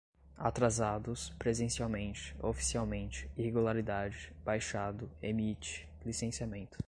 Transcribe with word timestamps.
atrasados, 0.37 1.29
presencialmente, 1.37 2.35
oficialmente, 2.41 3.29
irregularidade, 3.37 4.33
baixado, 4.43 5.07
emite, 5.21 5.87
licenciamento 6.03 6.79